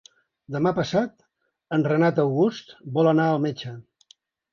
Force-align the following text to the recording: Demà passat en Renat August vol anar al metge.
Demà 0.53 0.69
passat 0.77 1.11
en 1.77 1.85
Renat 1.91 2.21
August 2.23 2.73
vol 2.97 3.11
anar 3.13 3.27
al 3.35 3.43
metge. 3.45 3.75